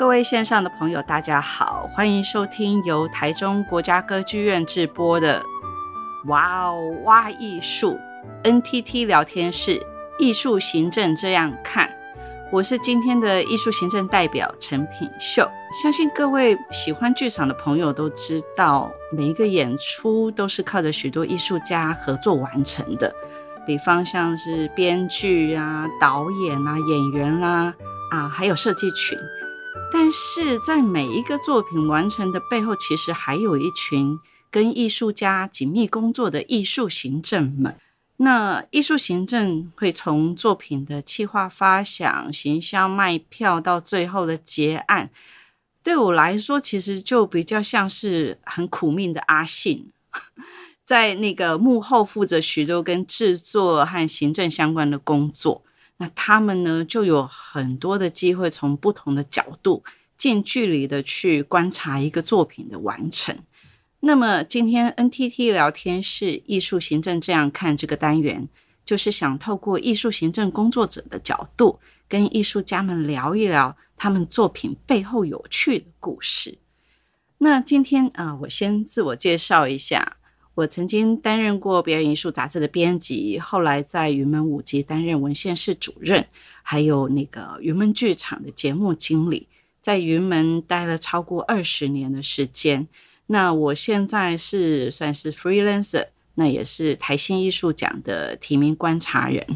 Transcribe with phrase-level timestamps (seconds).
[0.00, 5.42] 各位线上的朋友，大家好，欢迎收听由台中国家歌剧院制播的
[6.30, 7.98] 《哇哦哇艺术》
[8.62, 9.78] NTT 聊天室
[10.18, 11.90] 艺术行政这样看。
[12.50, 15.46] 我是今天的艺术行政代表陈品秀。
[15.82, 23.14] 相信各位喜欢剧场的朋友都知道，每一个演出都是靠着许多艺术家合作完成的，
[23.66, 27.74] 比方像是编剧啊、导演啊、演员啦
[28.10, 29.18] 啊，还有设计群。
[29.92, 34.18] 但是在每一个作品完成的背后，其实还有一群
[34.50, 37.76] 跟艺术家紧密工作的艺术行政们。
[38.18, 45.10] 那艺术行政会从作品的企划、发想、行销、卖票到最后的结案，
[45.82, 49.90] 对我来说，其实就比较像是很苦命的阿信，
[50.84, 55.62] 在那个幕后负责许多跟制作和行政相关的工作。
[56.02, 59.84] 那他们呢，就有很多的机会，从不同的角度、
[60.16, 63.36] 近距离的去观察一个作品的完成。
[64.00, 68.48] 那么，今天 NTT 聊天室艺术行政这样看这个单元，
[68.82, 71.78] 就是想透过艺术行政工作者的角度，
[72.08, 76.56] 跟艺术家们聊一聊他们作品背后有趣的故事。
[77.36, 80.16] 那今天啊、我先自我介绍一下。
[80.60, 86.26] 我曾经担任过表演艺术杂志的编辑，后来在云门舞集担任文献室主任，
[86.62, 89.48] 还有那个云门剧场的节目经理，
[89.80, 92.86] 在云门待了超过二十年的时间。
[93.28, 99.46] 那我现在是算是 freelancer，那也是台新艺术奖的提名观察人。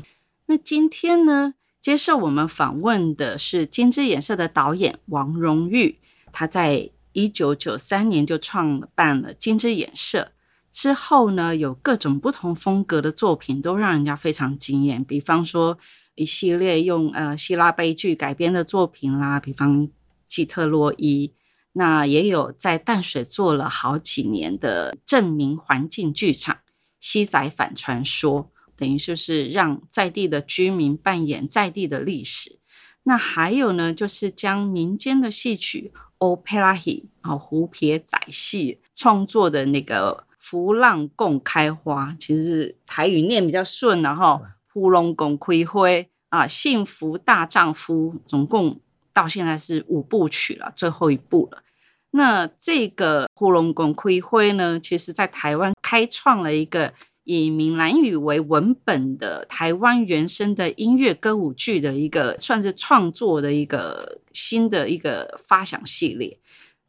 [0.46, 5.98] 那今天呢，接受我们访问的是金枝演社的导演王荣玉，
[6.32, 10.30] 他在一九九三年就创办了金枝演社。
[10.74, 15.04] 之后呢，有各种不同风格的作品都让人家非常惊艳。
[15.04, 15.78] 比方说，
[16.16, 19.86] 一系列用呃希腊悲剧改编的作品啦，比方
[20.26, 21.28] 《基特洛伊》。
[21.74, 26.56] 那也有在淡水做了好几年的证明环境剧场
[26.98, 28.44] 《西仔反传说》，
[28.76, 32.58] 等于就是让在地的居民扮演在地的历史。
[33.04, 40.24] 那还有呢，就是将民间的戏曲《Opera He》啊，胡撇仔戏创作的那个。
[40.44, 45.88] 福浪共开花，其实是台语念比较顺，然后福浪共开花
[46.28, 48.78] 啊，幸福大丈夫，总共
[49.14, 51.62] 到现在是五部曲了，最后一部了。
[52.10, 66.38] 那这个福浪共开花呢，其实在台湾开创了一个以闽南语为文本的台湾原生的音乐歌舞剧的一个，算是创作的一个新的一个发想系列。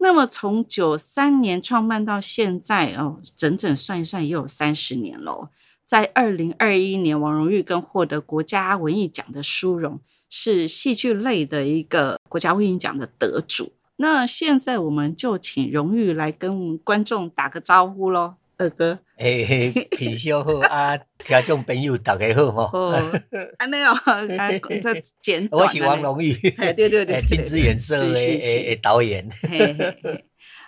[0.05, 5.49] 那么从九三年创办到现在哦，整整算一算也有三十年喽。
[5.83, 9.99] 在二零二一年，王荣玉跟获得国家文艺奖的殊荣，
[10.29, 13.71] 是戏剧类的一个国家文艺奖的得主。
[13.95, 18.35] 那现在我们就请荣誉来跟观众打个招呼喽。
[18.57, 22.69] 二哥，嘿嘿，皮秀好啊，听众朋友大家好哈。
[22.71, 23.21] 哦，
[23.59, 23.93] 还没有，
[24.81, 25.61] 再简短。
[25.61, 29.27] 我是王荣玉，对对对对， 金枝演社的诶诶导演。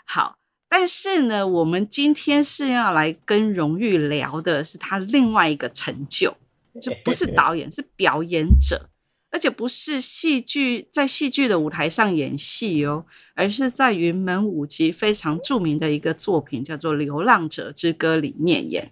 [0.06, 0.38] 好，
[0.68, 6.36] 但是呢，我们今天是要来跟荣裕聊的是他另外一个成就，
[6.82, 8.90] 就不是导演，是表演者。
[9.38, 13.06] 而且不是戏剧在戏剧的舞台上演戏哦，
[13.36, 18.92] 而是在云门舞集非常著名的一个作品叫做《流浪者之歌》里面演。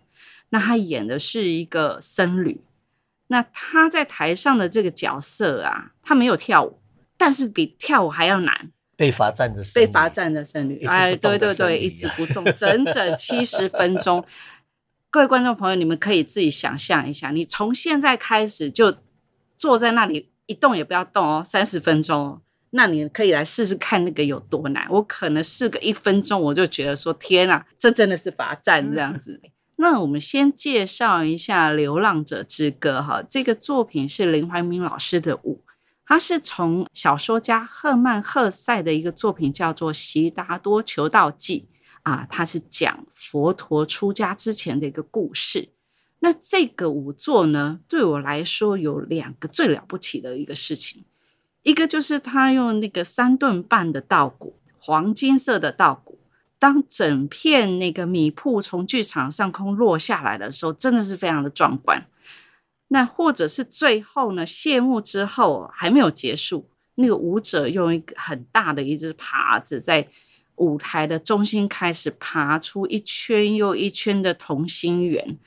[0.50, 2.62] 那他演的是一个僧侣。
[3.26, 6.78] 那他在台上的这个角色啊，他没有跳舞，
[7.18, 8.72] 但是比跳舞还要难。
[8.96, 14.24] 被罚站的被罚站的僧侣，哎，对对对，一直不动， 整整七十分钟。
[15.10, 18.96] 各位观众朋友，你们可以自己想象一下，你从现在开始就。
[19.58, 22.42] 坐在那里一动也不要动哦，三十分钟，
[22.72, 24.88] 那你可以来试试看那个有多难。
[24.90, 29.42] 我可能试个一分钟，我就觉得说天啊，这真的是罚站这样子。
[29.78, 35.64] 那我们先介绍一下《流浪者之歌》哈，这个作品是林怀民老师的舞，
[36.06, 41.68] 它是从小说家赫曼·赫塞的一个作品叫做《悉达多求道记》
[42.10, 45.70] 啊，它是讲佛陀出家之前的一个故事。
[46.26, 51.06] 那这个舞作呢，对我来说有两个最了不起的一个事情，
[51.62, 56.18] 一个就是他用那个三吨半的稻谷，黄金色的稻谷，
[56.58, 62.04] 当整片那个米铺从剧场上空落下来的时候，真的是非常的壮观。
[62.88, 70.08] 那或者是最后呢，谢幕之后还没有结束，那个舞者用一个很大的一只耙子在
[70.56, 75.38] 舞台的中心开始爬出一圈又一圈的同心圆。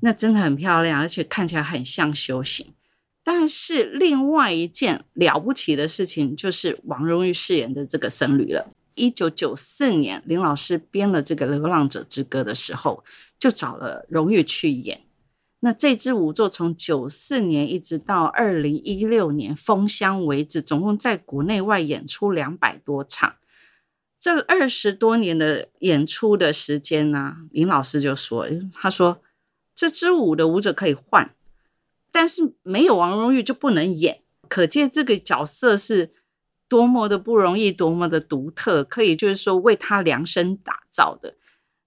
[0.00, 2.74] 那真的很漂亮，而且看起来很像修行。
[3.22, 8.68] 但是另外一件了不起的事情，就是王荣玉饰演的这个僧侣了。
[8.94, 13.04] 一九九四年，林老师编了这个《流浪者之歌》的时候，
[13.38, 15.02] 就找了荣裕去演。
[15.60, 23.36] 那这支舞作从九四年一直到二零一六年封箱为止，总共在国内外演出两百多场。
[24.18, 29.22] 这二十多年的演出的时间呢，林老师就说：“他说
[29.74, 31.34] 这支舞的舞者可以换，
[32.10, 34.20] 但是没有王荣玉就不能演。
[34.48, 36.12] 可见这个角色是
[36.68, 41.36] 多么的不容易，多么的独特，可以就是说为他量身打造的。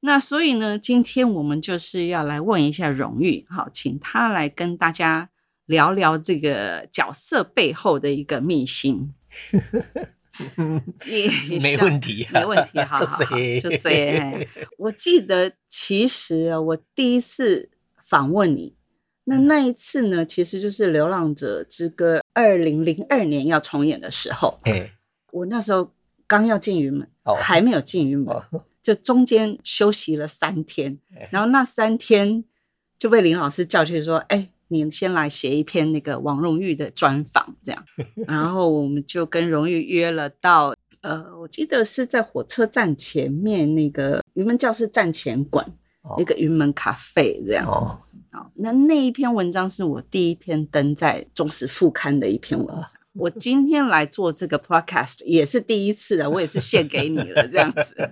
[0.01, 5.29] 那所以呢，今天我们就是要来问一下荣誉，好，请他来跟大家
[5.65, 9.13] 聊聊这个角色背后的一个秘辛。
[11.47, 14.33] ”你 没问题，没问题，好好好，就这样。
[14.79, 17.69] 我记得，其实我第一次
[18.13, 18.75] 访问你，
[19.23, 24.59] 那那一次呢，其实就是《流浪者之歌》二零零二年要重演的时候。
[25.31, 25.89] 我那时候
[26.27, 27.07] 刚要进云门，
[27.39, 28.39] 还没有进云门，
[28.83, 30.99] 就中间休息了三天，
[31.31, 32.43] 然后那三天
[32.99, 37.85] 就被林老师叫去说：“哎。”你先来写一篇那个王荣玉的专访，这样，
[38.25, 45.63] 然后我们就跟荣玉约了到，呃，我记得是在火车站前面那个云门教室站前馆，
[46.03, 47.67] 哦、一个云门咖啡这样。
[47.67, 47.99] 哦，
[48.31, 52.83] 好，那那一篇文章是我第一篇登在中时副刊的一篇文章。
[52.83, 58.11] 哦、我今天来做这个 podcast 也是第一次的，我也是献给你了这样子。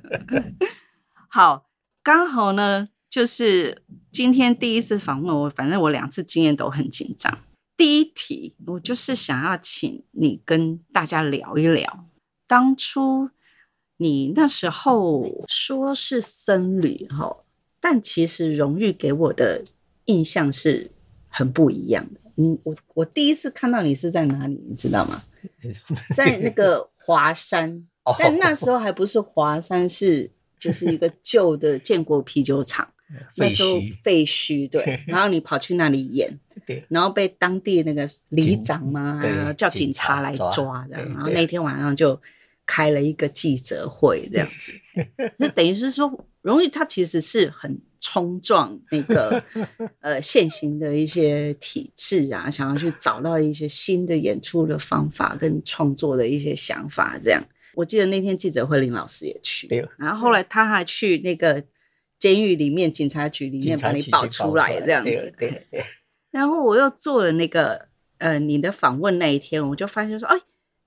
[1.29, 1.69] 好，
[2.03, 2.89] 刚好呢。
[3.11, 7.39] 就是今天第一次访问我，反正我两次经验都很紧张。
[7.75, 12.05] 第一题，我就是想要请你跟大家聊一聊，
[12.47, 13.29] 当初
[13.97, 17.35] 你那时候说是僧侣哈，
[17.81, 19.61] 但其实荣誉给我的
[20.05, 20.89] 印象是
[21.27, 22.21] 很不一样的。
[22.35, 25.21] 你我我第一次看到你是在哪里，你知道吗？
[26.15, 27.85] 在那个华山，
[28.17, 32.87] 但那时候还不是华山，是就是一个旧的建国啤酒厂。
[33.35, 36.31] 那时候废墟，对， 然后你跑去那里演，
[36.65, 42.17] 对，然后被当地那个里长嘛，叫警察来抓的，然后那天晚上就
[42.65, 44.71] 开了一个记者会，这样子，
[45.35, 46.09] 那等于是说，
[46.41, 49.43] 荣裕他其实是很冲撞那个
[50.01, 57.43] 呃现行的一些体制啊，想要去找到一些新的演出的方法跟创作的一些想法，这样。
[57.75, 59.67] 我记得那天记者会，林老师也去，
[59.97, 61.63] 然后后来他还去那个。
[62.21, 65.83] 监狱里面，警察局里面把你保出来这样子，对对对。
[66.29, 67.87] 然后我又做了那个
[68.19, 70.37] 呃你的访问那一天，我就发现说，哎，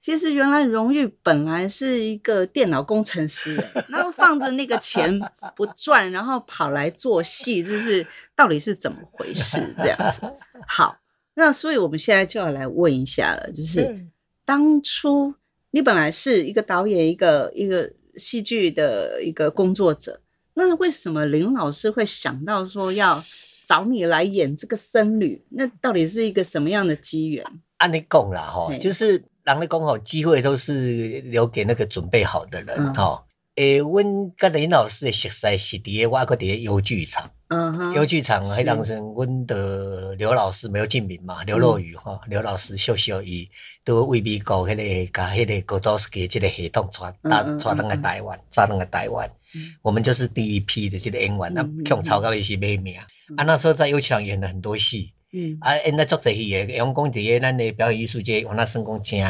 [0.04, 3.56] 其实原来荣誉本来是一个电脑工程师，
[3.88, 5.18] 然后放着那个钱
[5.56, 8.06] 不赚，然后跑来做戏，就是
[8.36, 10.20] 到底是怎么回事这样子？
[10.68, 10.94] 好，
[11.32, 14.06] 那所以我们现在就要来问一下了，就是
[14.44, 15.34] 当初
[15.70, 20.20] 你本来是一个导演，一个一个戏剧的一个工作者。
[20.52, 23.24] 那为什么林老师会想到说要
[23.66, 25.42] 找你来演这个僧侣？
[25.48, 27.42] 那到底是一个什么样的机缘？
[27.78, 33.30] 按你讲啦，哈，就是人咧讲吼，机会都是留给那个准备好的人，哈、嗯。
[33.54, 34.04] 诶，阮
[34.36, 43.48] 跟林老师的熟识是伫个我搁伫个优剧场，嗯哼，优剧场迄当时阮的刘老师没有进名嘛，刘若雨吼，刘老师秀秀伊
[43.84, 49.30] 都为美国迄个甲迄个戈多斯基这个系统传带带登来台湾，带登来台湾。
[49.82, 53.44] 我们就是第一批的这个演员，那用曹高一起卖命啊！
[53.44, 59.26] 那时候在优剧场演了很多戏，嗯啊，演了足侪戏的，用讲伫个咱的表演艺术界，我那算讲真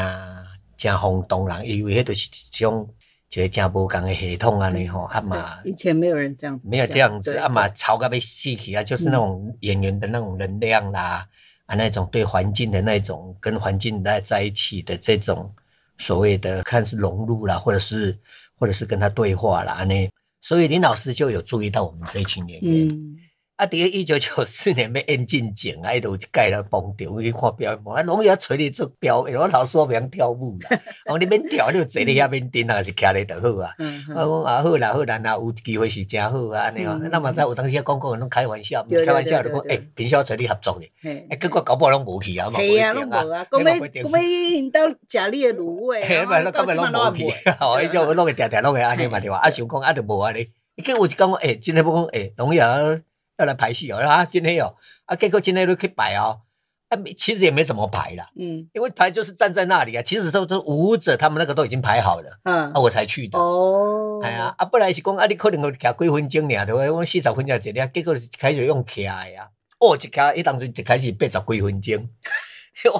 [0.77, 2.87] 真轰动人，因为迄都是一种
[3.33, 11.27] 一个真无共的系统安尼吼，啊嘛，以前没有人这样，没有这样子，啊嘛，曹高要死去啊，就是那种演员的那种能量啦，
[11.65, 15.51] 啊那种对环境的那种跟环境在在一起的这种
[15.97, 18.15] 所谓的看是融入啦，或者是
[18.59, 20.07] 或者是跟他对话啦，安尼。
[20.41, 22.89] 所以林老师就有注意到我们这一群演员。
[22.89, 23.17] 嗯
[23.57, 23.65] 啊！
[23.65, 27.93] 伫咧一九九四年要演进前啊，伊就盖了崩掉，我去看表演嘛。
[27.93, 30.77] 啊，拢要找你做表演，我老师我不想跳舞啦。
[31.07, 33.71] 哦，你免跳，你就坐咧遐边顶啊，是徛咧就好啊。
[34.13, 36.99] 我讲啊好啦好啦，那有机会是真好啊，安尼哦。
[37.09, 40.91] 那嘛在有当时讲讲拢开玩笑，毋是开玩笑就讲诶，平时找你合作诶。
[41.29, 42.59] 诶，结果搞不好拢无去啊嘛。
[42.59, 43.47] 系啊，拢无啊。
[43.49, 46.03] 讲要讲要因兜食你诶卤味。
[46.03, 47.23] 嘿，嘛，拢根本拢无去。
[47.61, 49.37] 哦，伊就拢会定定拢会安尼嘛对吧？
[49.39, 50.45] 啊，想讲啊，就无安尼。
[50.75, 52.99] 伊结果就讲诶，真诶要讲诶，拢要。
[53.37, 54.75] 要来排戏哦，啊，今天有
[55.05, 56.41] 啊，结果今天都可以排哦，
[56.89, 66.89] 啊，其实也没怎么排啦，嗯，因为排就是站在那里啊，其实都都舞者他们那个都已经排好了，嗯，啊，我才去的，哦，哎呀，啊，本来是讲啊，你可能会徛几分钟尔，对不对？
[66.91, 69.49] 我四十分钟一个，结果开始用徛呀，
[69.79, 72.09] 哦，一徛伊当初一开始八十几分钟。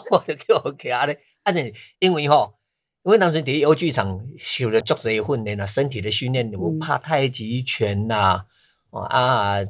[0.09, 1.19] 我 就叫我徛咧。
[1.43, 2.55] 啊，且因为吼，
[3.03, 8.45] 因为当时伫游剧场受了足侪训练啊，身体的训练，我怕太极拳呐，啊，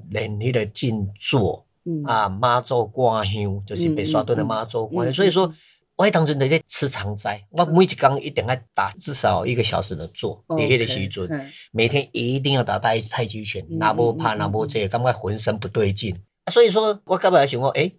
[0.09, 1.65] 练迄个静坐，
[2.05, 5.13] 啊，妈祖观香，就是白沙屯的妈祖观香。
[5.13, 5.51] 所以说，
[5.95, 10.43] 我迄当阵在吃长斋，我每一工一定要打至少一个小时的坐。
[10.47, 16.15] 伫迄个时阵，每天一定要打太太极拳，若无拍，若无这个，感觉浑身不对劲。
[16.51, 17.95] 所以说我感觉想讲，诶，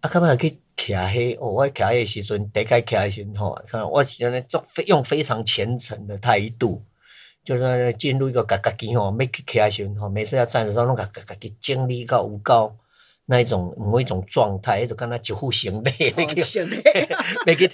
[0.00, 0.60] 啊，刚才去。
[0.78, 6.80] 徛迄，哦，我徛迄时阵，第一徛诶时阵吼，看我现在做非用非常虔诚的态度，
[7.48, 12.76] 就是进入一个家家己吼，每去徛诶时阵吼，每次要站的时候，拢家家己整理到有够
[13.24, 16.62] 那一种某一种状态，就跟他几乎行礼，每去
[17.46, 17.70] 每去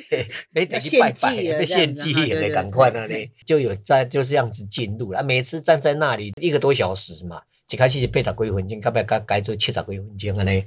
[0.53, 5.25] 每得去拜拜，献祭的赶快那里就有在就这样子进入了。
[5.25, 10.65] 每次站在那里一个多小时嘛，一开始是八十几分钟，到尾改改做七十几分钟安尼。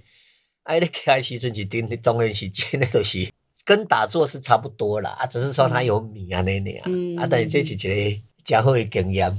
[0.63, 3.25] 哎，你开时阵是顶中原时间，那都是
[3.63, 9.29] 跟打坐是差不多啦，啊，只是说它有米啊那那啊，嗯、啊，但是这是一个较好的经验，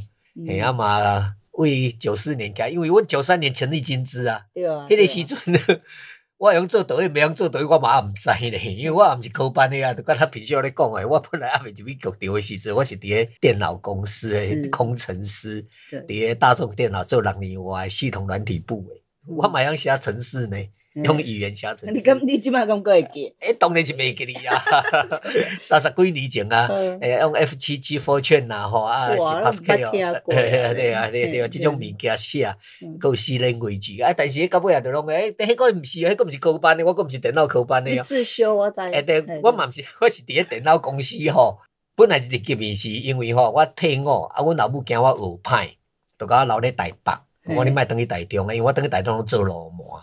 [0.46, 5.80] 哎呀嘛，为九四年开，因为我九三年成立金枝啊，对啊，迄个时阵，
[6.36, 15.66] 我用做抖音，没用做抖音，我嘛唔知咧，因为我也唔是科班的啊，就跟他平时咧讲诶，我本来阿未入去局调的时阵，我是伫个电脑公司诶工程师，
[16.06, 20.56] 伫个大众电脑做六年，我系统软体部诶，我嘛用写程式呢。
[21.04, 21.92] 用语言写成。
[21.94, 23.34] 你咁你即摆咁会记？
[23.40, 24.62] 诶，当然是袂记哩啊！
[25.60, 26.68] 三十几年前啊，
[27.00, 32.54] 诶，用 F 七七 Fortran 呐，吼啊，是 Pascal， 对啊对啊对啊，这种物件写，
[33.00, 34.12] 够四零为主啊！
[34.16, 37.90] 但是迄到尾啊，就拢诶，迄个毋是，迄个毋是科班的，我个毋是电脑科班的。
[37.90, 38.80] 你自修我知。
[38.80, 41.58] 诶，对，我嘛毋是，我是伫个电脑公司吼，
[41.94, 45.70] 本来是入级面试，因为吼我退伍，啊，阮老母惊我学歹，
[46.18, 47.12] 就甲我留咧台北，
[47.54, 50.00] 我你莫等去台中啊，因为我等去台中做劳模。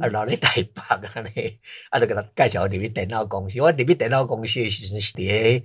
[0.00, 0.82] 啊，留咧台北
[1.14, 1.58] 安尼，
[1.90, 3.60] 啊，就给他介绍入去电脑公司。
[3.60, 5.64] 我入去电脑公司诶时阵是伫诶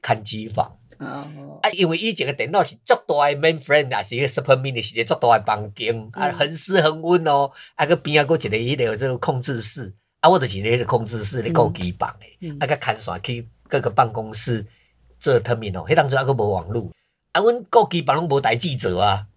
[0.00, 0.76] 看机房。
[0.98, 1.58] 哦。
[1.62, 7.50] 啊，因为以前诶电脑是足大诶 mainframe，也是个 super mini，是一个足大诶房间，啊，很湿很温哦。
[7.74, 9.94] 啊，佮边啊，搁一个迄个这个控制室。
[10.20, 12.50] 啊，我就是迄个控制室咧顾机房诶。
[12.60, 14.66] 啊，佮牵线去各个办公室
[15.18, 15.88] 做 terminal。
[15.88, 16.90] 迄当时啊搁无网络。
[17.32, 19.27] 啊，阮顾机房拢无代志做啊。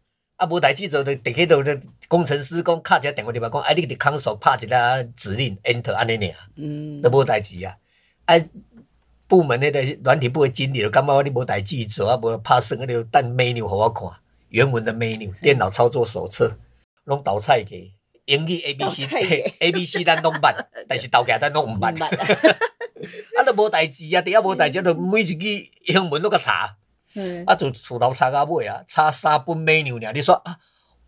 [0.42, 1.64] 啊，无代志做，就直接就
[2.08, 7.78] 工程师讲敲一个电话入来讲，哎，你伫 console 拍一个指令，enter 安尼尔，嗯，都无代志啊。
[8.26, 8.34] 啊，
[9.28, 14.10] 部门那个软体部的经理就感觉我你无代志做，啊，无拍算个了等 menu 互我看，
[14.50, 16.52] 原文的 menu，电脑操作手册，
[17.04, 17.94] 拢倒菜给，
[18.26, 20.56] 英语 A B C，A B C 咱拢捌，
[20.90, 22.04] 但是倒起来咱拢毋捌，
[23.38, 26.78] 啊，都无代志啊，底下无代志， 就每一句英文都甲查。
[27.16, 30.12] 嗯、啊，就厝头查到尾啊，查三本 menu 呢？
[30.14, 30.58] 你说啊，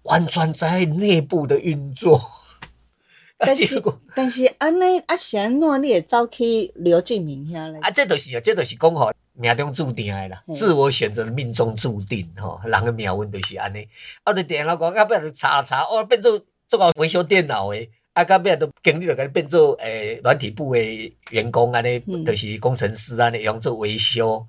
[0.03, 2.21] 完全在内部的运作。
[3.45, 3.83] 但是，
[4.15, 7.79] 但是安尼啊是，安怎你会走去刘敬明遐咧？
[7.81, 13.85] 啊，这都是啊，这都是讲吼命中注定的啦，自我选择的命中注定吼，人的命运就是安尼。
[14.23, 24.45] 啊，就电脑讲，啊，不然就查查，哦，变做做个维修电脑的，啊，到尾都经理就给你变做诶软体部的员工安尼，就是工程师安尼用做维修。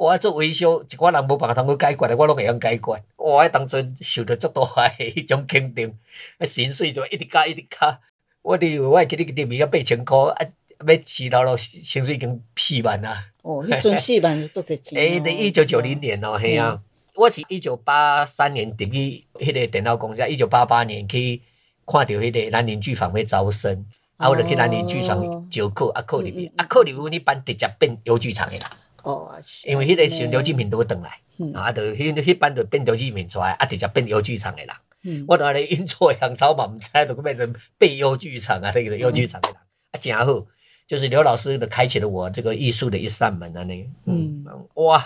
[0.00, 3.02] 我爱做维修，一寡人无办法通去解决的，我拢会用解决。
[3.16, 4.62] 我爱当阵受到足大
[4.98, 5.94] 诶迄种肯定，
[6.38, 8.00] 啊，薪水就一直加一直加。
[8.40, 10.46] 我伫我会记得个店面要八千块，啊，
[10.88, 13.26] 要起到了薪水已经四万啦。
[13.42, 14.98] 哦，迄阵四万就做得钱。
[14.98, 16.80] 诶， 伫一九九零年哦，嘿啊，
[17.16, 21.42] 我是一九八三年入去迄个电脑公司，一九八八年去
[21.86, 23.84] 看到迄个南宁剧坊要招生，
[24.16, 28.70] 啊，我就去南宁剧场招考，啊，考入去，啊，考入去，阮迄班直接变邮剧场诶啦。
[29.02, 31.20] 哦，因为迄个时阵刘金平都转来，
[31.54, 35.24] 啊，就迄迄班就变刘志明出来，啊，直接变游剧场的人。
[35.26, 39.56] 我当然阴错阳差嘛，毋知就变成变游剧场啊，那个游剧场的人，
[39.92, 40.46] 啊，真好，
[40.86, 45.02] 就是刘老师的开启了我这个艺术的一扇门啊，那个，嗯，哇，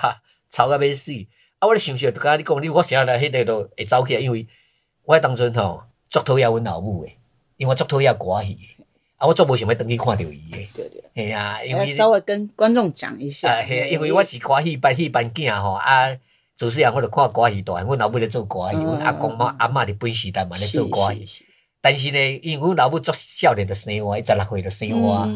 [0.51, 1.13] 吵到要死，
[1.59, 4.47] 啊，我咧想想，刚刚你讲，你我想来迄个都会走起来，因为
[5.05, 7.17] 我当阵吼足讨厌阮老母诶，
[7.57, 8.59] 因为我足讨厌歌戏。
[9.17, 16.09] 啊，我足无想要登去看到伊诶，对对，系啊，因为稍微跟观众讲一下，系，因为我是歌戏班戏班囝吼，啊，
[16.57, 21.45] 主持人我着看歌戏大，阮老母咧做歌戏，阮阿公妈阿嬷咧本时代嘛咧做歌戏，
[21.81, 25.29] 但是呢，因为阮老母足少年着生我，伊十六岁着生我，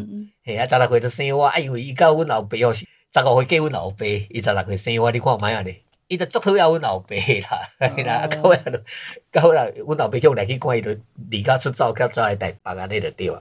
[0.45, 2.81] 系啊，十六岁着生我，啊，因为伊甲阮老爸哦是
[3.15, 8.83] 十五岁嫁阮老爸，伊十六岁生我，你看卖啊咧，伊着足讨厌阮老爸啦， 系啦，啊，到尾着
[9.31, 10.99] 到尾啦，阮老爸叫我来去看伊着
[11.31, 13.41] 离家出走，甲走来台北安尼着对啊。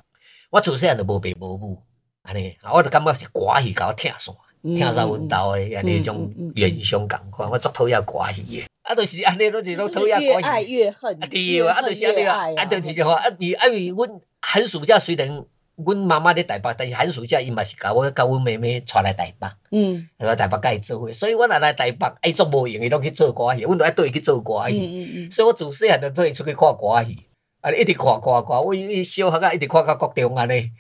[0.50, 1.82] 我自细汉就无爸无母，
[2.28, 10.32] 安尼，啊我就感觉是歌戏甲我疼煞，疼煞阮兜诶，安尼种原乡共款，我足讨厌歌戏诶，啊，就是安尼，拢是拢讨厌歌戏。
[10.34, 11.20] 越爱越恨。
[11.22, 15.42] 对啊，啊，就是安尼啊，啊，就是话啊，因为啊，因为阮寒暑假虽然
[15.76, 27.16] 阮妈妈咧台北，但是寒暑假伊嘛是甲我甲阮妹妹带来台北，嗯，来台北甲伊做伙，所以我若来台北，伊足无闲，伊拢去做歌戏，阮都爱缀伊去做歌戏，嗯嗯嗯，所以我自细汉就缀伊出去看歌戏，
[27.62, 30.72] 啊，一直看看看，我伊小学啊一直看到国中安尼。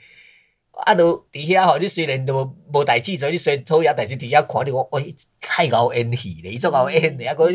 [0.85, 7.45] 啊，都伫遐吼，你虽然都无代志做，你虽然讨厌，但是伫遐看你讲，喂，太熬演戏咧，伊足熬演咧，啊，个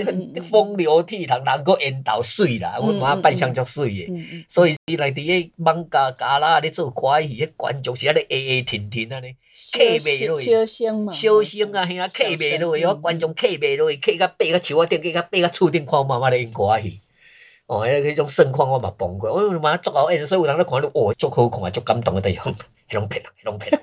[0.42, 9.32] 风流倜傥，人个缘投水啦，阮妈扮相足水诶，所以伊来伫迄艋舺加啦咧做歌戏，迄观众是安尼会会停停安尼，
[9.72, 16.98] 客袂落去，小声嘛，小声啊，吓，客袂落去，我观众客袂落去，客甲爬甲树仔顶，甲爬甲厝顶看妈妈咧演歌戏，
[17.72, 22.54] 哦，迄迄种盛况我嘛崩过，我妈足好演，所以有人咧看到，哦，足好看啊，足感动诶地方。
[22.90, 23.80] 拢骗人，拢骗人。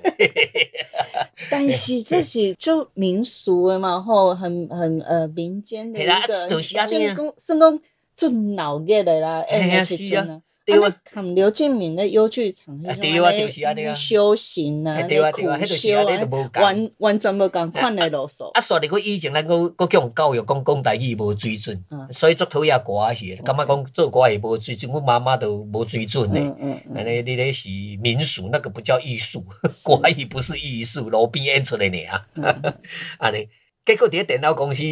[1.50, 6.12] 但是这是就民俗的嘛，吼，很很呃民间的一个，
[6.48, 7.80] 算讲算讲
[8.14, 10.40] 做闹热的啦，哎呀，是啊。
[10.72, 18.50] 啊，看刘敬明的优剧场，对啊，就是啊，修行啊，苦修啊，完完全无共款的啰嗦。
[18.52, 26.40] 啊，说的佢以前咱个个讲教育讲讲台语无水准，所以做讨厌歌戏，感觉讲做歌戏无水准，我妈妈都无水准嘞。
[26.94, 27.68] 安尼你咧是
[28.02, 29.44] 民俗，那个不叫艺术，
[29.84, 32.26] 歌戏不是艺术，路边演出来的啊。
[33.18, 33.48] 安尼，
[33.84, 34.82] 结果伫电脑公司，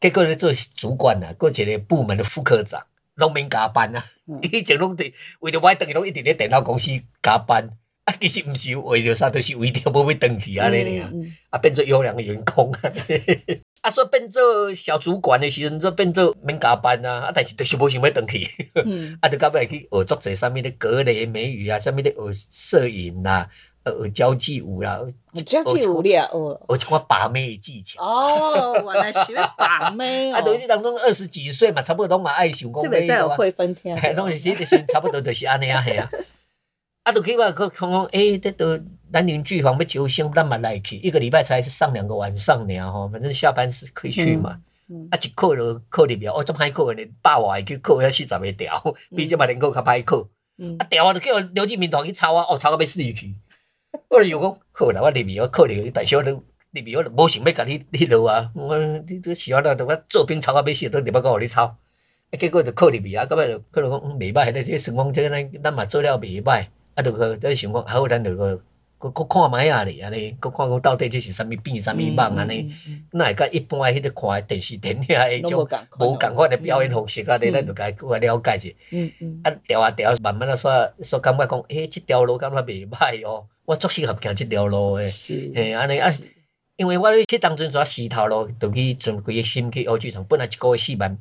[0.00, 2.82] 结果咧做主管啊，过一个部门的副科长。
[3.16, 4.04] 农民加班啊！
[4.42, 6.90] 以前拢伫为着我等于拢一直咧电脑公司
[7.22, 7.68] 加班，
[8.04, 11.10] 啊，其实毋是为着啥，就是为着要要转去安尼尔，
[11.50, 12.92] 啊，变做优良的员工啊，
[13.82, 18.46] 啊，所以变做小主管的时阵，就变做免加班啊，啊，但是就是无想要转去，
[19.20, 23.48] 啊，就到尾去学作者啥物咧格雷美语啊，啥物咧学摄影啊。
[23.86, 25.00] 呃，交际舞啦，
[25.32, 28.02] 交际舞咧，哦，我讲把妹的技巧。
[28.02, 30.34] 哦，原来是把妹哦。
[30.38, 32.82] 啊，对，当中二十几岁嘛，差不多拢嘛爱想讲。
[32.82, 33.96] 这边才有会分天。
[34.16, 36.10] 拢是是是，差不多就是安尼啊，系啊。
[37.04, 38.76] 啊，都可以话讲讲，诶，这都
[39.12, 44.58] 南宁剧房要招生，咱嘛来去，一个礼拜才是上两个晚上尔吼，反正下班时可以去嘛。
[45.12, 48.82] 啊，一考就考入了，哦，这歹考的，百外去考要四十个条，
[49.14, 50.26] 比这嘛能够较歹考。
[50.80, 53.32] 啊，条啊，就叫刘志明同去抄啊，哦，抄到要死去。
[54.08, 61.76] 我就讲好啦，我入面我考虑，但是我都入面我都无想要甲你迄落啊，我你你喜欢那我做兵抄啊，要死都入要甲互你抄，啊
[62.38, 68.30] 结果就考入面啊，到尾就可能讲嗯袂歹，那些成功这个咱咱嘛做了袂歹，啊就去在想讲好，咱就
[69.10, 72.72] 个个个看觅下哩安尼，搁看讲到底这是啥物变啥物梦安尼，
[73.12, 83.46] 那会甲一般迄个看诶电视电影迄种无共款诶表演方式啊，你咱就该个了解者，嗯嗯，啊调啊调，慢慢啊煞煞感觉讲，诶，即条路感觉袂歹哦。
[83.64, 86.12] 我足适合行即条路诶，是嘿，安尼啊，
[86.76, 91.18] 因为我去当阵做死头路，就去存规个心去学剧场，本来一个月四万，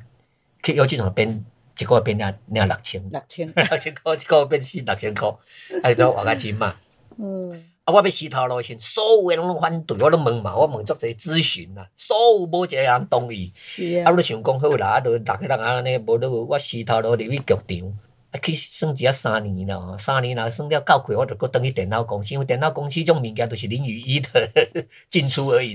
[0.62, 1.44] 去学剧场变
[1.80, 5.34] 一个月变两两六千，六千，六千块，一个月变四六千块，
[5.82, 6.76] 还都花个钱嘛。
[7.18, 13.52] 嗯，啊，我要洗头路先，所有诶拢反对，我拢问嘛，我问足侪咨询啦，所有无一个人同意。
[13.56, 17.88] 是啊，啊，我想讲好啦，啊，就逐个人安尼，无都我洗头路入去剧场。
[18.32, 24.30] 啊去算一下三年了，三年啦算了够亏，我就搁转去电脑公司，因为电脑公司这种物件都是零与一的
[25.10, 25.74] 进出而已，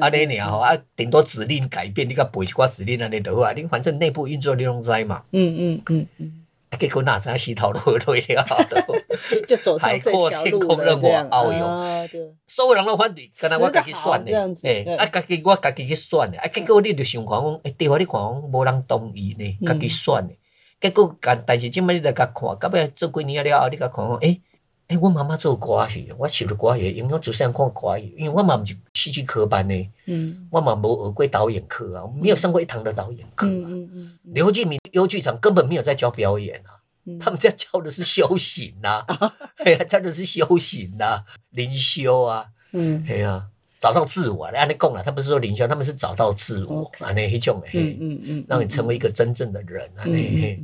[0.00, 5.22] 啊，你尔吼啊，顶多指令改变，你甲背一寡指令安尼就好啊，你反正内部运作你拢知嘛。
[5.30, 6.43] 嗯嗯嗯嗯。
[6.76, 8.46] 结果哪知死头落对了，
[9.48, 10.30] 就走上这条路了。
[10.30, 12.34] 海阔天空任我遨游。
[12.46, 20.34] 所有人都反对，跟他我家己选的，诶，啊，家己我家己去选的，啊，结果你就想看讲，诶，对话你看讲无人同意呢，家己选的。
[20.80, 24.40] 结果，但但是即摆你来甲看，到尾做几年了后，你甲看讲，诶、欸、
[24.88, 29.74] 诶、欸，我妈妈做歌戏，我受了歌戏影响，就想看歌戏，因为我嘛毋是戏剧科班的，
[30.06, 33.50] 嗯，我嘛无学过导演课啊，没有上过一堂的导演课、啊。
[33.50, 34.18] 嗯嗯嗯。
[34.24, 39.04] 刘静敏优剧场根本没有在教表演啊，嗯、他们在教的是修行啊，
[39.64, 43.48] 哎呀，教的是修行啊，灵修啊，嗯，哎呀。
[43.80, 50.58] 找到自我，按你讲了，他不是说灵修，他们是找到自我，啊，那一种诶，嗯嗯嗯，让你成为一个真正的人，安尼，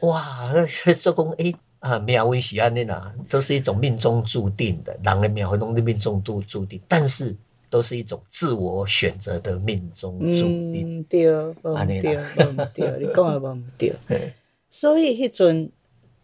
[0.00, 7.36] 哇， 说讲诶啊，命运是安尼啦，都是一种命中注定的，人的命运都是命中都注定，但是
[7.68, 11.00] 都是一种自我选择的命中注定。
[11.00, 11.26] 嗯，对，
[11.74, 12.26] 安尼啦，
[12.74, 13.92] 对，你讲的无唔对。
[14.70, 15.70] 所以迄阵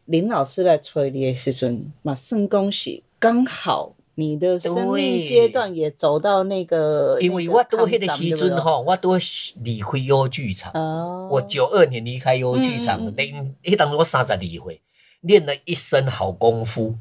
[0.07, 3.95] 林老师来找你的时阵，嘛算讲是刚好。
[4.17, 9.17] 你的生命阶段也走到那个，因为我都迄个时阵吼，我都
[9.63, 10.71] 离开优剧场。
[10.75, 14.81] 哦，我九二年离开优剧场，练迄当时我三十二岁，
[15.21, 16.97] 练了一身好功夫。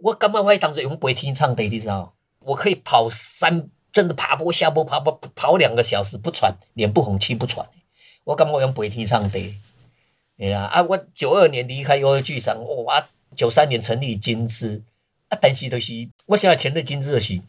[0.00, 2.14] 我感觉我当时用白天唱的，你知道？
[2.40, 7.68] 我可以跑山，真的爬坡下坡，爬坡跑两个小时不喘，脸不红气不喘。
[8.24, 9.54] 我感觉我用白天唱的。
[10.38, 10.82] 哎呀啊！
[10.82, 13.08] 我九二年离开优剧场，哇！
[13.34, 14.82] 九三年成立金枝。
[15.28, 17.40] 啊，但是就是我现在前的金枝就是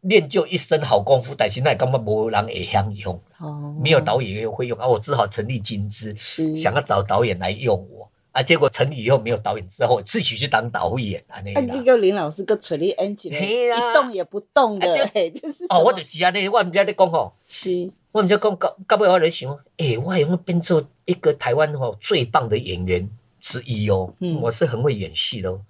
[0.00, 11.60] 练就一身好功夫，但是那根本没人会想用，哦，没有导演会用啊，我只好成立金枝，是想要找导演来用我啊，结果成立以后没有导演之后，自己去当导演啊，那个。
[11.60, 14.88] 那个林老师个垂立 N 级的，一动也不动的，
[15.30, 23.08] 就是哦，我就是啊，那我唔知你讲吼，是，我唔知讲到到尾我在想，诶，我还会变做一个台湾吼最棒的演员
[23.40, 25.60] 之一哦，嗯，我是很会演戏的。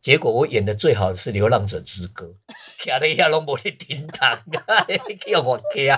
[0.00, 2.32] 结果我演的最好的是《流浪者之歌》，
[2.86, 4.38] 卡了一下拢无咧听堂，
[5.26, 5.92] 叫我惊。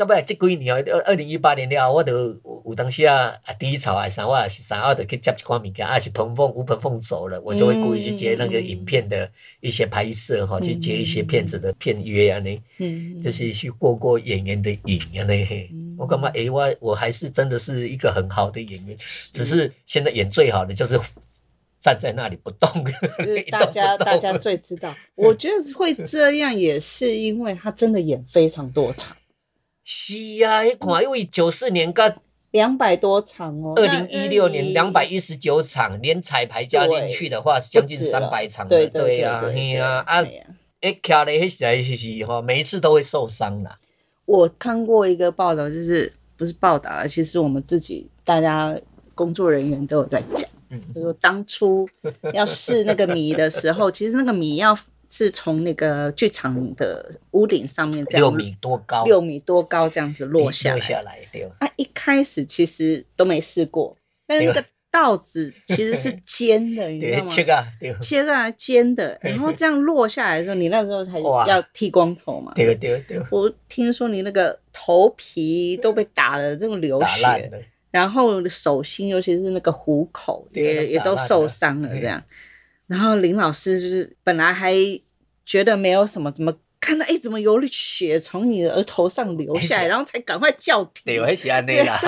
[0.00, 2.28] 到尾这几年哦，二零一八年了，我都
[2.64, 15.34] 有当时啊，低潮啊啥，我也是啥我都去接一款物件，啊是彭凤吴彭凤走了，我就会故意去接那个影片的一些拍摄哈，去接一些片子的片约啊呢，嗯，就是去过过演员的瘾啊呢。
[15.98, 18.96] 我感觉诶，我我还是真的是一个很好的演员，
[19.32, 20.98] 只是现在演最好的就是。
[21.82, 22.68] 站在那里不动，
[23.24, 24.94] 就是大家大家最知道。
[25.14, 29.16] 我觉得会这样，也是因为他真的演非常多场。
[29.92, 32.14] 是啊，你看，因为九四年个
[32.52, 38.68] 两百多场哦，二零一六年两百一十九场，连彩排加进去的话是将近三百场。
[38.68, 40.24] 对对呀，对呀啊！
[40.80, 43.80] 哎，卡嘞，实在是是哈，每一次都会受伤啦。
[44.26, 48.78] 我看过一个报道，就是不是报道，其实我们自己大家
[49.16, 50.48] 工作人员都有在讲。
[50.94, 51.88] 就说当初
[52.32, 54.72] 要试那个米的时候，其实那个米要
[55.10, 60.76] 是从那个剧场的屋顶上面这样六米多高，六米多高这样子落下来。
[60.76, 61.42] 落下来对。
[61.58, 63.96] 啊，一开始其实都没试过，
[64.26, 67.26] 但是那个稻子其实是 尖的，你知道吗？
[67.26, 67.66] 切啊，
[68.00, 72.52] 切下来尖的，然后这样落下来的时候，你那时候才要剃光头嘛？
[72.54, 73.20] 对对对。
[73.30, 77.50] 我听说你那个头皮都被打了这种流血。
[77.92, 82.22] 然后手心，尤其是那个虎口也也都受伤了，这样。
[82.90, 84.74] 然后林老师就是本来还
[85.46, 91.02] 觉得没有什么，怎么看到哎，怎么有血从你的额头上流下来，然后才赶快叫停。
[91.04, 92.00] 对，还是安尼啦。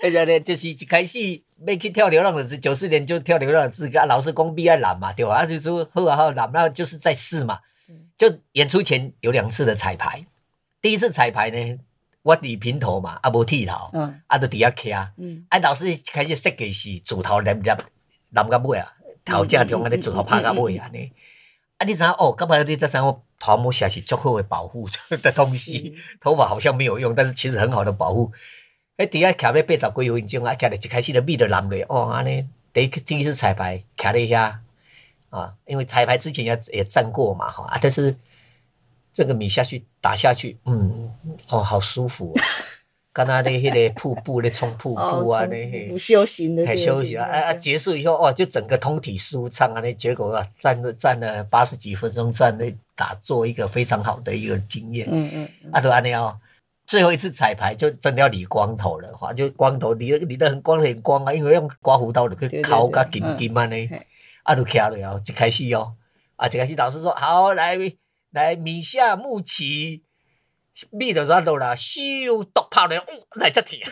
[0.00, 1.18] 而且呢，就是一开始
[1.56, 5.38] 没去跳流浪的，九四年就跳流浪的，啊，老师讲必要染嘛，对吧？
[5.38, 7.58] 啊，就说后来后染，那就是在试嘛。
[8.16, 10.24] 就演出前有两次的彩排，
[10.80, 11.78] 第一次彩排呢。
[12.22, 14.94] 我理平头嘛，啊无剃头，嗯啊都底下徛，
[15.48, 17.76] 啊老师开始设计是自头染染
[18.30, 18.92] 染到尾啊，
[19.24, 21.10] 头正中啊，你自头拍到尾安尼，
[21.78, 24.88] 啊你知影哦，干嘛你这阵我头毛下是足好的保护
[25.22, 28.32] 的东西，头发好像没有用，但是其实很好的保护。
[28.96, 34.54] 诶底下徛咧八十几分钟啊，徛咧一开始就米就染落，哦安尼，第一第一次彩排徛咧遐
[35.30, 38.16] 啊，因为彩排之前也也站过嘛，哈啊，但是。
[39.14, 41.12] 这个米下去打下去，嗯，
[41.50, 42.34] 哦，好舒服，
[43.12, 56.38] 刚刚的那个瀑布，咧冲瀑布啊，那不休息的，还休息啊，啊，结束以后，哇，就整个通体舒畅啊，那结果啊，站了站了八十几分钟，站的打坐一个非常好的一个经验，嗯嗯，啊，都安尼哦，
[56.86, 63.76] 最后一次彩排就真的要理光头了，哈，就光头理理得很光很光啊，因为用刮胡刀的去烤个金金啊，呢，
[64.44, 65.92] 啊，都徛了哦，一开始哦，
[66.36, 67.76] 啊，一开始老师说好来。
[68.34, 70.04] 来米夏木起，
[70.90, 73.80] 米就转到啦，咻，毒炮的，嗯，来这听，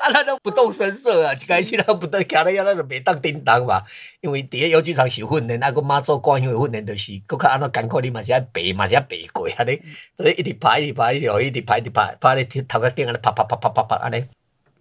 [0.00, 3.82] 啊，他都不动声色啊，一开始他不得，徛了要那个袂当叮当嘛，
[4.20, 9.80] 因为第一有几场是训练，啊个妈做官员训练就是，佮较安怎艰苦，你嘛是爱爬，嘛是爱爬过安尼，
[10.16, 14.26] 所以一直爬，一直拍，又一直爬，一直爬，爬咧头壳顶安尼啪啪啪啪啪啪安尼，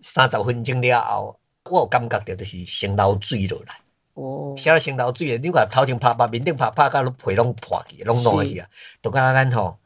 [0.02, 3.76] 三十分钟了后，我有感觉到就是先流水落来。
[4.20, 8.68] 哦，写了先流水诶，你看头前拍拍，面顶拍拍，甲拢皮拢破去，拢烂去啊！
[9.02, 9.80] 都敢若咱吼，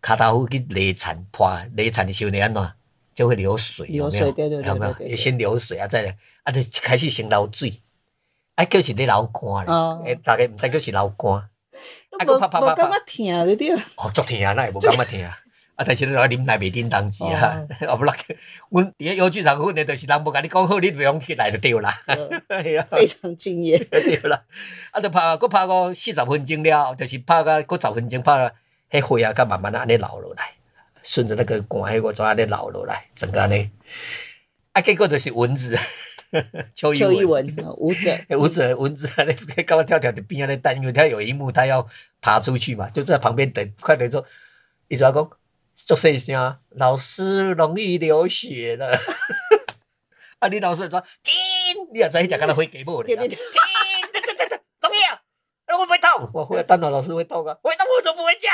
[0.00, 2.72] 骹头夫去犁田破犁田的时候，你安怎
[3.12, 4.26] 就会流水，有没有？
[4.62, 5.16] 有没有？
[5.16, 7.82] 先流水啊，再来啊，就开始先流水，
[8.54, 11.34] 啊，就是咧流汗咧，诶，大概毋知叫是流汗，
[12.18, 13.74] 啊，搁拍拍拍拍，感觉疼对对？
[13.96, 15.22] 哦，足疼啊，那也无感觉疼。
[15.24, 15.38] 啊！
[15.84, 18.14] 但是你来啉来袂叮当时啊，哦 不啦，
[18.70, 21.92] 阮伫咧游剧场训练，就是人无甲你讲好，你袂用起来就对啦。
[22.62, 23.78] 系啊，非常敬业。
[23.90, 24.42] 对啦，
[24.90, 28.50] 啊，就拍，佫拍个四十分钟了，就是拍个佫十分钟，拍了
[28.90, 30.52] 迄血啊，佮慢慢啊安尼流落来，
[31.02, 33.68] 顺着那个管，迄个怎安尼流落来，整个安尼。
[34.72, 35.78] 啊，结果就是蚊子，
[36.74, 39.34] 邱一文，舞者，舞者，蚊子安尼，
[39.66, 41.86] 跳跳的边安尼等，因为他有一幕，他要
[42.22, 44.24] 爬出去嘛，就在旁边等，快点说，
[44.88, 45.28] 一直要讲。
[45.76, 48.98] 做细声，老师容易流血了。
[50.40, 51.34] 啊，你老师说停，
[51.92, 53.08] 你也知伊只干那会给无的。
[53.08, 55.20] 停停停停停，容易啊，
[55.66, 56.30] 会不会痛？
[56.32, 58.52] 我会当然老师会痛啊，会痛我怎么不会讲？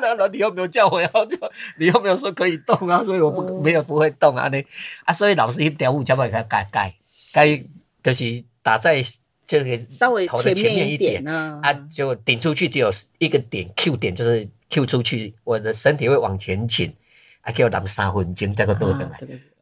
[0.00, 1.36] 那那你又没有叫我然后就？
[1.78, 3.02] 你又没有说可以动啊？
[3.04, 4.48] 所以我不没有不会动啊。
[4.48, 4.64] 你
[5.04, 6.94] 啊，所以老师一条物怎么给他改改
[7.32, 7.64] 改，
[8.02, 9.02] 就是打在
[9.46, 16.92] 这个稍微头的前面一点，一点啊，啊，就顶出去只有一个点 Q 点，就是 Q 出去，我的身体会往前倾，
[17.40, 19.08] 还，给我打三分钟这个多的。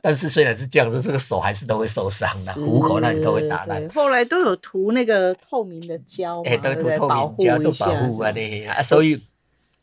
[0.00, 3.86] 但是虽然是这样子，这个手还是都会受伤的，虎口那里都会打烂。
[3.90, 9.20] 后来都有涂那个透明的胶，哎，都涂透明胶，都保护啊那啊，所以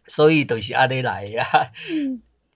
[0.07, 1.45] 所以都是安尼来呀。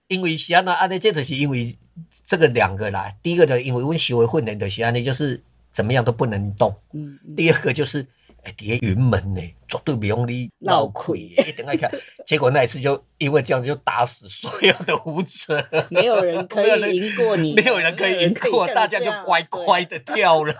[0.08, 0.72] 因为是安那？
[0.72, 1.78] 安尼这就是因为
[2.24, 3.10] 这个两个啦。
[3.22, 5.40] 第一个呢，因为我们学会混的就是安尼，就是
[5.72, 6.74] 怎么样都不能动。
[6.92, 7.16] 嗯。
[7.36, 8.04] 第二个就是。
[8.44, 11.90] 哎，底下云门呢，绝对不用你闹亏，一定要看。
[12.26, 20.54] 结果那一次就因为这样子就打死所有的舞者，没有人可以赢过你， 没有人可以赢过，大家就乖乖的跳了。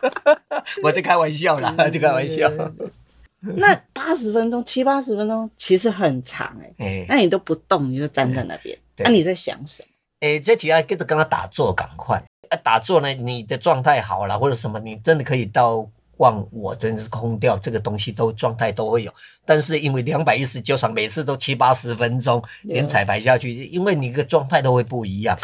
[0.82, 2.50] 我在开玩笑啦，在开玩笑。
[3.40, 9.88] 那八十分钟，七八十分钟其实很长哎，那你都不动，你就站在那边，那你在想什么？
[10.20, 12.56] 哎，这几下跟着跟他打坐，赶快啊！
[12.62, 15.90] 打坐呢，你的状态好了，或者什么，你真的可以到。
[16.20, 19.12] 忘我真是空掉，这个东西都状态都会有，
[19.44, 25.36] 但是因为两百一十九场，每次都七八十分钟，连彩排下去，因为你个状态都会不一样，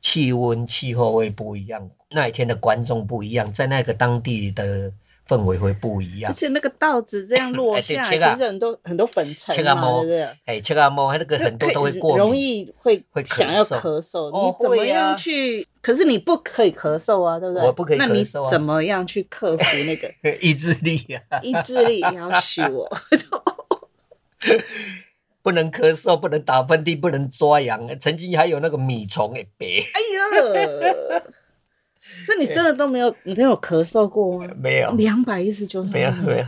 [0.00, 4.92] 气温气候会不一样，那一天的观众不一样，在那个当地的。
[5.28, 10.28] 氛围会不一样，而且那个稻子这样落 下，其实很多很多粉尘嘛，对不对？
[10.44, 14.30] 哎，切阿毛，那个很多都会过敏，容易会会想要咳嗽。
[14.32, 15.66] 你怎么样去？
[15.80, 17.64] 可是你不可以咳嗽啊，对不对？
[17.64, 18.06] 我不可以咳嗽。
[18.06, 21.40] 那你怎么样去克服那个 意志力啊？
[21.42, 22.88] 意志力你要许我，
[25.42, 27.88] 不能咳嗽，不能打喷嚏，不能抓痒。
[27.98, 30.00] 曾经还有那个米虫哎，别哎
[31.16, 31.22] 呀。
[32.24, 34.48] 所以你真的都没有，你没有咳嗽过吗？
[34.56, 36.46] 没有，两百一十九没有没有，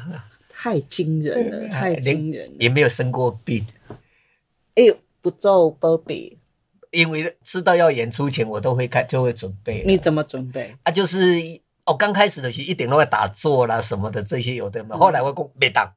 [0.48, 3.64] 太惊人了，太惊人了，也没有生过病。
[4.76, 6.38] 哎呦，不做波比，
[6.90, 9.82] 因为知道要演出前，我都会开就会准备。
[9.86, 10.74] 你怎么准备？
[10.84, 11.18] 啊，就是
[11.84, 14.96] 哦，刚开始的时候一点都会打坐啦什么的，这些有的嘛。
[14.96, 15.92] 后来我讲没当，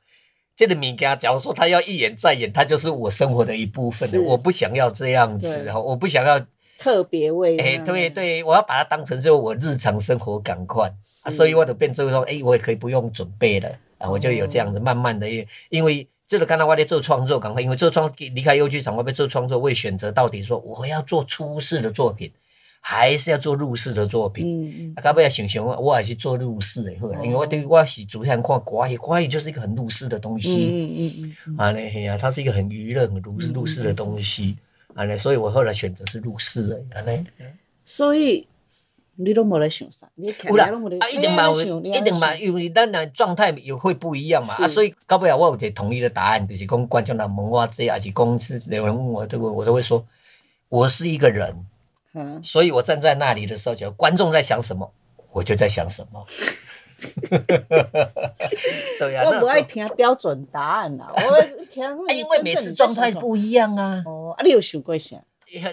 [0.55, 6.43] 这个物件，假如说他要一演再演，他就是我生活的一部分的，我不想要这样子，我不想要。
[6.77, 10.89] 特别为哎，对对，我要把它当成是我日常生活感官
[11.23, 13.69] 啊，所以我就变成说，哎，我也可以不用准备了。
[13.97, 15.27] 啊，我就有这样子慢慢的，
[15.69, 22.31] 因为这个刚才我在做创作，赶快，因为做创离开优剧场，我被做创作，我也选择到底说我要做出世的作品，
[22.79, 24.45] 还是要做入世的作品？
[24.45, 24.93] 嗯。
[24.93, 34.55] 嗯，啊，不要想想，我还是做入世的好了，因为我对我是主要看国语，国语就是一个很入世的东西，嗯嗯嗯，啊，那嘿呀，它是一个很娱乐、很入入世的东西。
[35.17, 37.25] 所以我后来选择是入世诶，
[37.85, 38.47] 所以
[39.15, 50.05] 你都没在想啥，你看啊，一定嘛，一定嘛，因为咱的状态也会不一样嘛，啊，所以到尾我有一个统一的答案，就是讲观众来问我这，还是公司有人问我这个，我都会说，
[50.69, 51.65] 我是一个人，
[52.13, 54.91] 嗯，所以我站在那里的时候，就观众在想什么，
[55.31, 56.25] 我就在想什么。
[58.99, 61.83] 对呀，我不爱听标准答案呐， 我听。
[62.15, 64.01] 因为每次状态不一样啊。
[64.05, 65.17] 哦，啊，你有想过啥？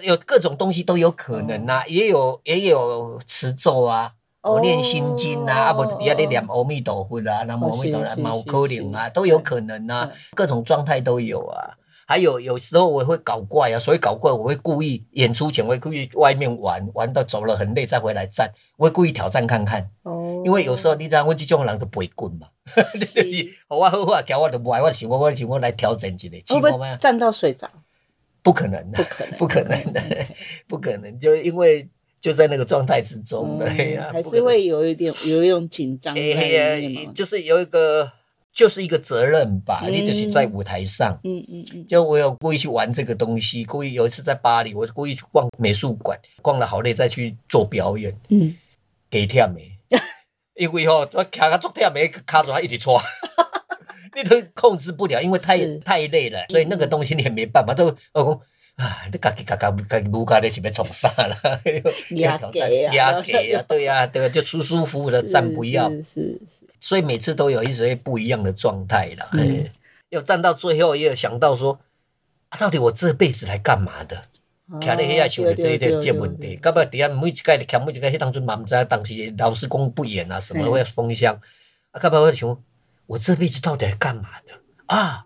[0.03, 11.75] 有各种东西都有可能呐，也有也有持咒啊，我念心经啊，啊不底下你念阿弥陀佛啊，那阿弥陀佛、毛可灵啊，都有可能啊，各种状态都有啊。
[12.07, 19.89] 还有有时候我会搞怪啊，所以搞怪我会故意演出前我会故意外面玩玩到走了很累再回来站，我会故意挑战看看。
[20.03, 22.47] 哦，因为有时候你知道我这种人都不会滚嘛，
[22.93, 26.53] 你 就是好我好话叫我都不爱，我想我我想我来调整一下。
[26.55, 27.67] 会不会站到睡着？
[28.43, 29.03] 不可能的，
[29.39, 30.01] 不可能，的，
[30.69, 31.89] 不可能，就因为
[32.21, 33.65] 就在那个状态之中 的，
[34.13, 36.15] 还是会有一点有一种紧张。
[36.15, 38.11] 哎就是有一个。
[38.55, 48.55] 就是一个责任吧，嗯、你就是在舞台上，嗯嗯嗯，就我有故意去玩这个东西，故意有一次在巴黎，我故意去逛美术馆，逛了好累再去做表演，嗯，
[49.09, 49.61] 给忝的，
[50.55, 53.01] 因为吼我卡个足忝的，卡住他一直搓，
[54.15, 58.41] 你都控制不了，因为太太累了，所以那个东西你也没办法，都我讲。
[58.75, 59.03] 啊！
[59.11, 61.35] 你家己家家家己家你是要创啥啦？
[62.11, 65.89] 压给啊，压给啊，对呀，对呀，就舒舒服服的站，不要。
[65.89, 66.65] 是是是。
[66.81, 69.29] 所以每次都有一些不一样的状态啦。
[69.33, 69.69] 嗯。
[70.09, 71.79] 要站到最后，也有想到说，
[72.49, 74.25] 啊，到底我这辈子来干嘛的？
[74.81, 76.55] 徛在遐想的这一点这问题。
[76.57, 81.39] 到尾底下每一届的徛每一届，迄当阵嘛毋知当时老师公不演啊，什么会封箱。
[81.91, 82.63] 啊，到尾我想，
[83.05, 84.53] 我这辈子到底来干嘛的？
[84.87, 85.25] 啊！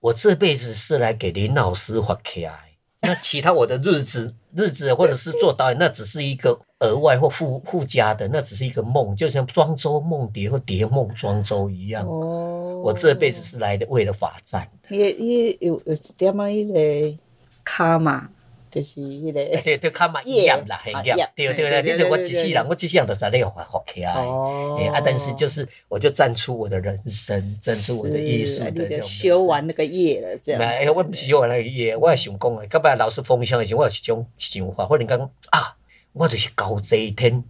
[0.00, 2.58] 我这辈子是来给林老师画 K I，
[3.02, 12.06] 那其他我的日子日子或者是做导演，那只是一个额外或附附加的，那只是一个梦，就像庄周梦蝶或蝶梦庄周一样。
[12.06, 14.96] 哦，我这辈子是来的为了法战的。
[14.96, 17.18] 也也有有点么一个
[17.62, 18.30] 卡嘛，
[18.70, 29.02] 就是迄个，对对，较嘛严啦，很严，对对对，你对我一世人，我一世人都在那个学起来，哎啊，但是就是我就站出我的人生，站出我的艺术的这种。
[29.02, 30.62] 修完那个业了，这样。
[30.62, 35.18] 哎，我不是修完那个业，我也想讲诶，到尾老师封箱的时候，我有一种想法，或者讲
[35.50, 35.76] 啊，
[36.12, 37.42] 我就是高这天，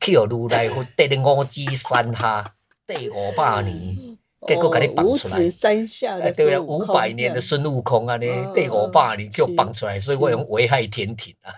[0.00, 2.54] 去予如来佛得了五指山下，
[2.86, 4.05] 得五百年。
[4.46, 11.52] 结果给你绑出来，五指山下的对啊，五百年的孙悟空啊，呢第五百年给我绑出来，所以我用危害天庭啊，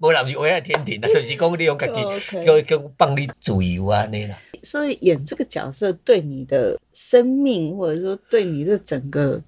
[0.00, 4.38] 无人 是危害天庭啊，就是讲你用家己叫叫帮你自由啊，呢啦。
[4.62, 9.42] 所以演这个角色对你的生命，或者说对你的整个。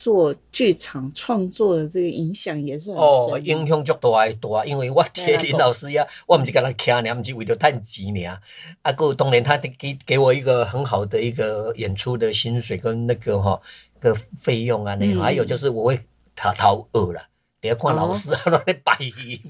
[0.00, 4.08] 做剧场创作的这个影响也是很深哦，影响足大
[4.40, 8.40] 大，因为我铁林老师呀，我唔是跟他徛尔，唔是为了赚钱尔，
[8.80, 13.60] 啊，个当然他给给我一个很好的一个演出的薪水跟那个哈
[13.98, 16.00] 个费用啊，那、嗯、还有就是我会
[16.34, 17.28] 逃逃学啦，
[17.60, 18.96] 你要看老师 啊，那摆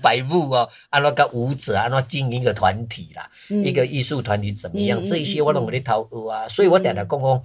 [0.02, 7.42] 摆舞哦，啊那个舞者啊，那经营一个团体啦，嗯、一个艺术团体怎么样，嗯、这一些我拢会逃学啊，嗯、所以我常常讲讲。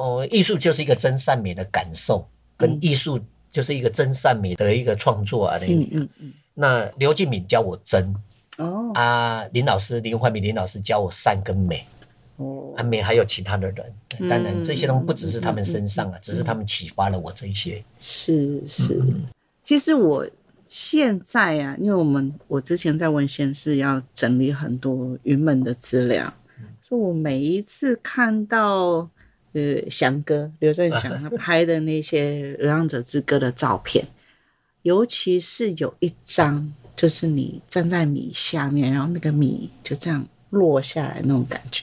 [0.00, 5.58] 哦，艺术就是一个真善美的感受，跟艺术就是一个真善美的一个创作啊。
[5.60, 6.32] 嗯嗯嗯。
[6.54, 8.14] 那刘敬敏教我真，
[8.56, 11.84] 哦啊，林老师林怀民林老师教我善跟美，
[12.36, 13.92] 哦啊美还有其他的人，
[14.30, 17.84] 当然这些东西不只是他们身上啊，只是他们启发了我这一些。
[17.98, 19.02] 是是，
[19.64, 20.26] 其实我
[20.66, 26.32] 现在啊，因为我们我之前在文献室要整理很多云门的资料，
[26.82, 29.10] 所以我每一次看到。
[29.52, 34.06] 呃，翔哥刘振祥他拍的那些《流浪者之歌》的照片，
[34.82, 41.82] 尤其是有一张，就是你站在米下面，然后那个米就这样落下来那种感觉，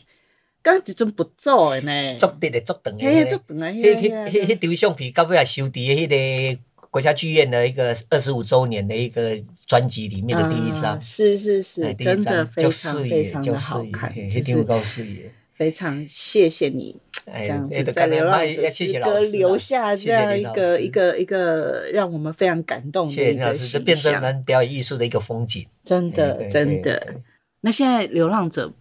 [0.61, 6.07] 刚只尊不做的呢，做的的做等的，嘿，做等的，迄迄迄迄张相片，到尾也收伫迄
[6.55, 16.95] 个国家剧院的一个二十五周年的一个专辑里面的第一张，是是是，真的非常非常的好看，一定高视野，非常谢谢你。
[17.29, 25.67] 这样子在《流浪者之歌》留下这样一个一个一个让我们非常感动的一个形象，变成表演艺术的一个风景。
[25.83, 27.15] 真的，真的。
[27.59, 28.71] 那现在《流浪者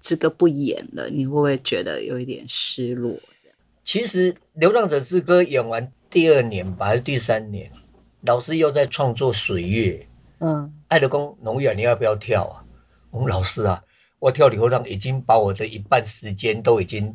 [0.00, 3.14] 之歌》不演了，你会不会觉得有一点失落？
[3.84, 7.70] 其实《流浪者之歌》演完第二年吧，还是第三年，
[8.22, 9.92] 老师又在创作《水月》。
[10.38, 12.64] 嗯，爱德公农园，你要不要跳啊？
[13.10, 13.84] 我们老师啊，
[14.20, 17.14] 我跳流浪已经把我的一半时间都已经。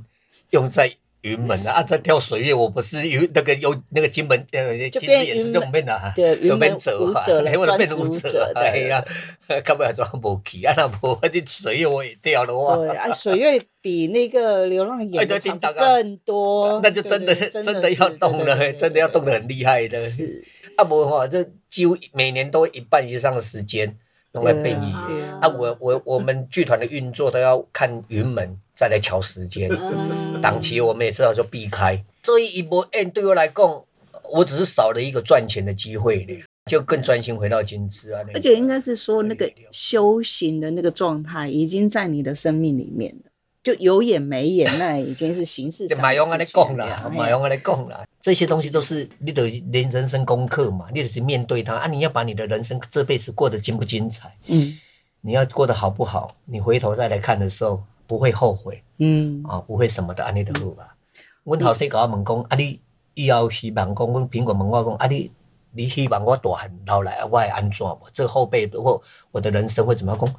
[0.56, 0.90] 用在
[1.22, 1.84] 云门啊啊！
[1.84, 7.22] 在跳水月，我不是有那个有那个金门呃金枝也是这种变的，对，有变走啊，
[7.58, 9.04] 或者变舞者， 哎呀，
[9.66, 10.74] 根本装不起啊！
[10.78, 19.98] 那不，那水月我也跳的话，对啊，水月比那个流浪演的场更多，那就真的真的要动了，真的要动得很厉害的。
[20.00, 20.46] 是
[20.78, 23.98] 啊，不的话，这几乎每年都一半以上的时间
[24.36, 24.94] 用来背影
[25.42, 25.48] 啊。
[25.48, 28.56] 我我我们剧团的运作都要看云门。
[28.78, 29.70] 再来瞧时间，
[30.44, 33.84] 档期我们也知道就避开，所以一波 N 对我来讲，
[34.30, 38.22] 我只是少了一个赚钱的机会，就更专心回到金枝啊。
[38.34, 43.25] 而且应该是说，那个修行的那个状态已经在你的生命里面了，
[43.66, 46.00] 就有眼没眼，那已经是形式上。
[46.00, 51.88] 马勇啊，你讲了，马勇啊，你讲了，这些东西都是你的人人生功课嘛，你得是面对它啊。
[51.88, 54.78] 你要把你的人生这辈子过得精不精彩，嗯，
[55.22, 57.84] 你要过得好不好，你回头再来看的时候。
[58.08, 60.96] 不会后悔，嗯，啊，不会什么的，安尼就好吧。
[61.44, 62.80] 阮后生甲我问讲，啊，你
[63.16, 65.32] 以后希望讲，阮苹果问我讲，啊，你
[65.72, 68.00] 你希望我大汉老来，我会安怎无？
[68.14, 69.02] 这后辈或
[69.32, 70.36] 我的人生会怎么样讲？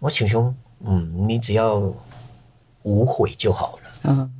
[0.00, 0.52] 我想想，
[0.84, 1.80] 嗯，你只要
[2.84, 4.32] 无悔就好了，嗯，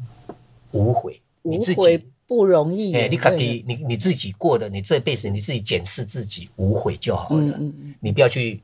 [0.71, 7.61] 无悔，你自己不容易，哎，你自己，你你自己过的，你这辈子你自己检视自己，无悔就好了，
[8.01, 8.63] 你不要去。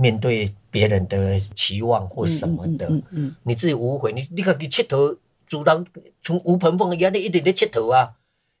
[0.00, 5.84] 面对别人的期望或什么的，嗯嗯嗯、你自己无悔，你你看你佚佗，主动
[6.22, 8.12] 从吴鹏凤一样，你一直在佚佗啊，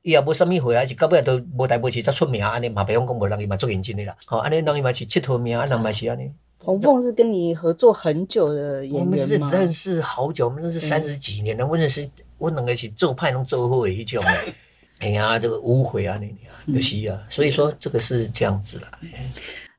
[0.02, 6.28] 伊也无什么悔啊，是到尾都无代无志才出名，安尼嘛，别用讲无人伊嘛做认真的啦，好，安尼人伊嘛是佚佗名，安人嘛是安尼。
[6.58, 9.06] 鹏凤是跟你合作很久的演员吗？
[9.06, 14.22] 我们是认识好久，我们认识三十几年了，嗯、我认识我两个是做派拢做好的迄种，
[14.98, 18.90] 哎呀，这个无悔啊，你啊，可惜啊，所以说这个是这样子啦。
[19.02, 19.08] 嗯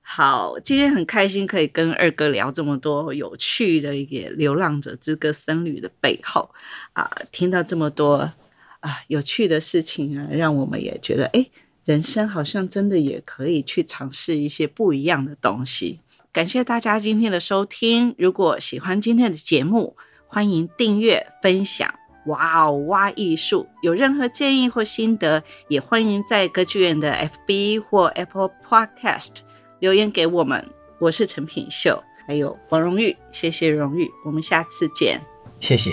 [0.01, 6.49] 好，今天很开心可以跟二哥聊这么多有趣的一个《流浪者之歌》僧侣的背后
[6.93, 8.31] 啊，听到这么多
[8.79, 11.45] 啊有趣的事情啊，让我们也觉得哎，
[11.85, 15.99] 人生好像真的也可以去尝试一些不一样的东西。
[16.31, 21.91] 感谢大家今天的收听，如果喜欢今天的节目，欢迎订阅分享。
[22.27, 23.65] 哇哦，哇艺术！
[23.81, 27.11] 有任何建议或心得，也欢迎在歌剧院的
[27.47, 29.39] FB 或 Apple Podcast
[29.79, 30.63] 留言给我们。
[30.99, 35.19] 我是陈品秀，还有王荣誉，谢谢荣誉，我们下次见，
[35.59, 35.89] 谢谢。